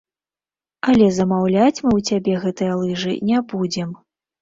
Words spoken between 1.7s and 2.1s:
мы ў